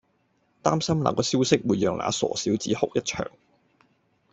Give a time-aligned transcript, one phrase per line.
[0.63, 3.29] 擔心那個消息會讓那傻小子哭一場